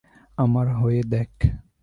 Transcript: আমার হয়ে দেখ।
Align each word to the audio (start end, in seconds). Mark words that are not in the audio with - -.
আমার 0.37 0.67
হয়ে 0.75 1.01
দেখ। 1.03 1.31